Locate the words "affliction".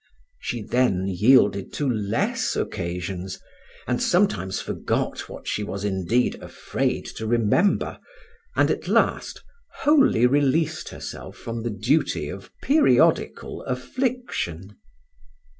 13.65-14.75